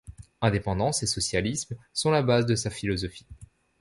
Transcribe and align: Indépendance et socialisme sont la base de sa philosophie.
Indépendance 0.41 1.03
et 1.03 1.05
socialisme 1.05 1.77
sont 1.93 2.09
la 2.09 2.23
base 2.23 2.47
de 2.47 2.55
sa 2.55 2.71
philosophie. 2.71 3.27